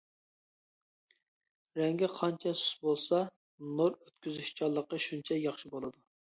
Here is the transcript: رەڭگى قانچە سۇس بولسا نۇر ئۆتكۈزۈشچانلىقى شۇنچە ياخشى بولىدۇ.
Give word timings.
رەڭگى 1.81 2.09
قانچە 2.15 2.55
سۇس 2.63 2.73
بولسا 2.87 3.21
نۇر 3.69 3.95
ئۆتكۈزۈشچانلىقى 4.01 5.05
شۇنچە 5.09 5.41
ياخشى 5.49 5.75
بولىدۇ. 5.79 5.99